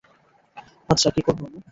আচ্ছা, 0.89 1.09
কি 1.15 1.21
করব 1.21 1.41
আমি? 1.47 1.59